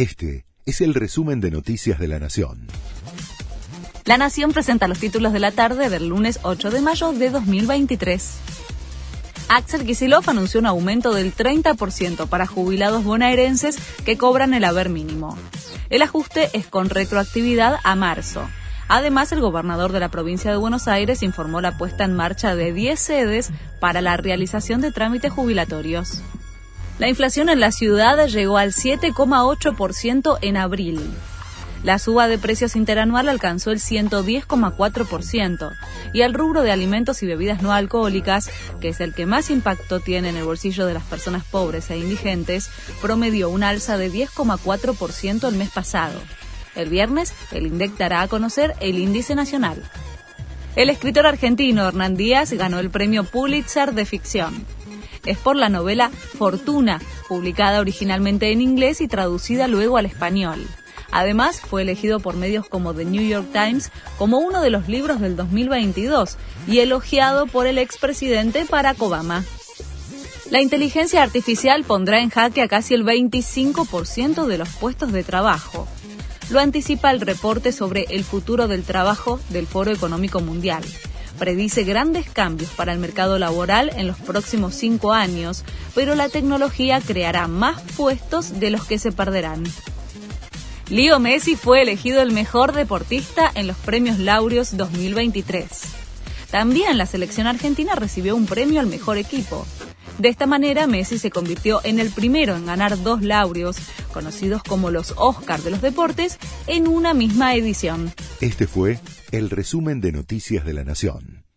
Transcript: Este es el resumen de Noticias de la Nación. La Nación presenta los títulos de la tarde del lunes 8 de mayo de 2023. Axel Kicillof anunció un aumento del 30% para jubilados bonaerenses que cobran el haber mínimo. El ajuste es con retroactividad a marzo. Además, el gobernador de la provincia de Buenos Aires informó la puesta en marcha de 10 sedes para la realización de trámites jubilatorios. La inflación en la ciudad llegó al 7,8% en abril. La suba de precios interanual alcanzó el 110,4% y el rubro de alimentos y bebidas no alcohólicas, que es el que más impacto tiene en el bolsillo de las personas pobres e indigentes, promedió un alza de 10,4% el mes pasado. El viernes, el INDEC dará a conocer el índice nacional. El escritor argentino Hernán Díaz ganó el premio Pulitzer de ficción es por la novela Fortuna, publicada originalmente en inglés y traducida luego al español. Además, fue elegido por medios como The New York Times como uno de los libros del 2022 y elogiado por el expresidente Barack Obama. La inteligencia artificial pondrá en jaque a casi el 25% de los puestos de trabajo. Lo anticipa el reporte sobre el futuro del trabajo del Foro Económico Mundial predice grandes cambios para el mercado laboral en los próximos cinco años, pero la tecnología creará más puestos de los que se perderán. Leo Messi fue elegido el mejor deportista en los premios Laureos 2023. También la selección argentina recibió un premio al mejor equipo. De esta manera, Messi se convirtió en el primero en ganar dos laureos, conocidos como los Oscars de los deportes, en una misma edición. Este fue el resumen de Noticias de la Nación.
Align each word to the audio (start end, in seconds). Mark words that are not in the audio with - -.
Este 0.00 0.46
es 0.64 0.80
el 0.80 0.94
resumen 0.94 1.42
de 1.42 1.50
Noticias 1.50 1.98
de 1.98 2.08
la 2.08 2.18
Nación. 2.18 2.68
La 4.06 4.16
Nación 4.16 4.50
presenta 4.50 4.88
los 4.88 4.98
títulos 4.98 5.34
de 5.34 5.40
la 5.40 5.52
tarde 5.52 5.90
del 5.90 6.08
lunes 6.08 6.40
8 6.42 6.70
de 6.70 6.80
mayo 6.80 7.12
de 7.12 7.28
2023. 7.28 8.38
Axel 9.50 9.84
Kicillof 9.84 10.26
anunció 10.26 10.58
un 10.58 10.64
aumento 10.64 11.12
del 11.12 11.34
30% 11.34 12.30
para 12.30 12.46
jubilados 12.46 13.04
bonaerenses 13.04 13.76
que 14.06 14.16
cobran 14.16 14.54
el 14.54 14.64
haber 14.64 14.88
mínimo. 14.88 15.36
El 15.90 16.00
ajuste 16.00 16.48
es 16.54 16.66
con 16.66 16.88
retroactividad 16.88 17.76
a 17.84 17.94
marzo. 17.94 18.48
Además, 18.88 19.32
el 19.32 19.42
gobernador 19.42 19.92
de 19.92 20.00
la 20.00 20.08
provincia 20.08 20.50
de 20.50 20.56
Buenos 20.56 20.88
Aires 20.88 21.22
informó 21.22 21.60
la 21.60 21.76
puesta 21.76 22.04
en 22.04 22.16
marcha 22.16 22.54
de 22.54 22.72
10 22.72 22.98
sedes 22.98 23.50
para 23.80 24.00
la 24.00 24.16
realización 24.16 24.80
de 24.80 24.92
trámites 24.92 25.30
jubilatorios. 25.30 26.22
La 27.00 27.08
inflación 27.08 27.48
en 27.48 27.60
la 27.60 27.72
ciudad 27.72 28.26
llegó 28.26 28.58
al 28.58 28.74
7,8% 28.74 30.36
en 30.42 30.58
abril. 30.58 31.00
La 31.82 31.98
suba 31.98 32.28
de 32.28 32.36
precios 32.36 32.76
interanual 32.76 33.30
alcanzó 33.30 33.70
el 33.70 33.78
110,4% 33.78 35.72
y 36.12 36.20
el 36.20 36.34
rubro 36.34 36.60
de 36.60 36.72
alimentos 36.72 37.22
y 37.22 37.26
bebidas 37.26 37.62
no 37.62 37.72
alcohólicas, 37.72 38.50
que 38.82 38.88
es 38.88 39.00
el 39.00 39.14
que 39.14 39.24
más 39.24 39.48
impacto 39.48 40.00
tiene 40.00 40.28
en 40.28 40.36
el 40.36 40.44
bolsillo 40.44 40.84
de 40.84 40.92
las 40.92 41.04
personas 41.04 41.42
pobres 41.42 41.90
e 41.90 41.96
indigentes, 41.96 42.68
promedió 43.00 43.48
un 43.48 43.62
alza 43.62 43.96
de 43.96 44.12
10,4% 44.12 45.48
el 45.48 45.56
mes 45.56 45.70
pasado. 45.70 46.20
El 46.74 46.90
viernes, 46.90 47.32
el 47.50 47.66
INDEC 47.66 47.96
dará 47.96 48.20
a 48.20 48.28
conocer 48.28 48.74
el 48.80 48.98
índice 48.98 49.34
nacional. 49.34 49.82
El 50.76 50.90
escritor 50.90 51.26
argentino 51.26 51.88
Hernán 51.88 52.14
Díaz 52.14 52.52
ganó 52.52 52.78
el 52.78 52.90
premio 52.90 53.24
Pulitzer 53.24 53.94
de 53.94 54.04
ficción 54.04 54.66
es 55.30 55.38
por 55.38 55.56
la 55.56 55.68
novela 55.68 56.10
Fortuna, 56.10 57.00
publicada 57.28 57.80
originalmente 57.80 58.52
en 58.52 58.60
inglés 58.60 59.00
y 59.00 59.08
traducida 59.08 59.68
luego 59.68 59.96
al 59.96 60.06
español. 60.06 60.66
Además, 61.12 61.60
fue 61.60 61.82
elegido 61.82 62.20
por 62.20 62.36
medios 62.36 62.68
como 62.68 62.94
The 62.94 63.04
New 63.04 63.26
York 63.26 63.48
Times 63.52 63.90
como 64.16 64.38
uno 64.38 64.60
de 64.60 64.70
los 64.70 64.88
libros 64.88 65.20
del 65.20 65.36
2022 65.36 66.36
y 66.68 66.78
elogiado 66.78 67.46
por 67.46 67.66
el 67.66 67.78
expresidente 67.78 68.64
Barack 68.64 69.00
Obama. 69.02 69.44
La 70.50 70.60
inteligencia 70.60 71.22
artificial 71.22 71.84
pondrá 71.84 72.20
en 72.20 72.30
jaque 72.30 72.62
a 72.62 72.68
casi 72.68 72.94
el 72.94 73.04
25% 73.04 74.46
de 74.46 74.58
los 74.58 74.68
puestos 74.68 75.12
de 75.12 75.22
trabajo. 75.22 75.86
Lo 76.50 76.58
anticipa 76.58 77.10
el 77.12 77.20
reporte 77.20 77.70
sobre 77.70 78.06
el 78.10 78.24
futuro 78.24 78.66
del 78.66 78.82
trabajo 78.82 79.38
del 79.50 79.66
Foro 79.66 79.92
Económico 79.92 80.40
Mundial 80.40 80.82
predice 81.40 81.84
grandes 81.84 82.28
cambios 82.30 82.70
para 82.70 82.92
el 82.92 82.98
mercado 83.00 83.38
laboral 83.38 83.90
en 83.96 84.06
los 84.06 84.18
próximos 84.18 84.74
cinco 84.74 85.12
años, 85.12 85.64
pero 85.94 86.14
la 86.14 86.28
tecnología 86.28 87.00
creará 87.00 87.48
más 87.48 87.80
puestos 87.96 88.60
de 88.60 88.70
los 88.70 88.84
que 88.84 88.98
se 88.98 89.10
perderán. 89.10 89.64
Leo 90.90 91.18
Messi 91.18 91.56
fue 91.56 91.82
elegido 91.82 92.20
el 92.20 92.32
mejor 92.32 92.74
deportista 92.74 93.50
en 93.54 93.66
los 93.66 93.76
premios 93.78 94.18
Laureos 94.18 94.76
2023. 94.76 95.66
También 96.50 96.98
la 96.98 97.06
selección 97.06 97.46
argentina 97.46 97.94
recibió 97.94 98.36
un 98.36 98.46
premio 98.46 98.80
al 98.80 98.86
mejor 98.86 99.16
equipo. 99.16 99.66
De 100.20 100.28
esta 100.28 100.46
manera, 100.46 100.86
Messi 100.86 101.18
se 101.18 101.30
convirtió 101.30 101.80
en 101.82 101.98
el 101.98 102.10
primero 102.10 102.54
en 102.54 102.66
ganar 102.66 103.02
dos 103.02 103.22
laureos, 103.22 103.78
conocidos 104.12 104.62
como 104.62 104.90
los 104.90 105.14
Oscars 105.16 105.64
de 105.64 105.70
los 105.70 105.80
deportes, 105.80 106.38
en 106.66 106.88
una 106.88 107.14
misma 107.14 107.54
edición. 107.54 108.12
Este 108.42 108.66
fue 108.66 109.00
el 109.30 109.48
resumen 109.48 110.02
de 110.02 110.12
Noticias 110.12 110.66
de 110.66 110.74
la 110.74 110.84
Nación. 110.84 111.49